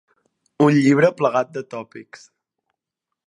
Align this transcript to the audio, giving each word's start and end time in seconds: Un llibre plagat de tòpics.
Un 0.67 0.71
llibre 0.77 1.11
plagat 1.19 1.53
de 1.57 1.63
tòpics. 1.75 2.25